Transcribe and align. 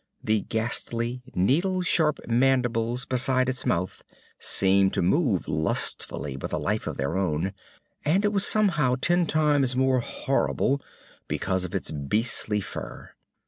The 0.23 0.39
ghastly, 0.39 1.21
needle 1.35 1.83
sharp 1.83 2.25
mandibles 2.27 3.05
beside 3.05 3.47
its 3.47 3.67
mouth 3.67 4.01
seemed 4.39 4.95
to 4.95 5.03
move 5.03 5.47
lustfully 5.47 6.37
with 6.37 6.51
a 6.53 6.57
life 6.57 6.87
of 6.87 6.97
their 6.97 7.15
own. 7.15 7.53
And 8.03 8.25
it 8.25 8.33
was 8.33 8.43
somehow 8.43 8.95
ten 8.99 9.27
times 9.27 9.75
more 9.75 9.99
horrible 9.99 10.81
because 11.27 11.65
of 11.65 11.75
its 11.75 11.91
beastly 11.91 12.61
fur. 12.61 13.11